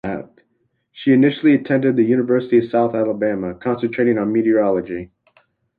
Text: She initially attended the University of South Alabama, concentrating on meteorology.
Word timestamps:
She 0.93 1.13
initially 1.13 1.53
attended 1.53 1.95
the 1.95 2.01
University 2.03 2.57
of 2.57 2.71
South 2.71 2.95
Alabama, 2.95 3.53
concentrating 3.53 4.17
on 4.17 4.33
meteorology. 4.33 5.11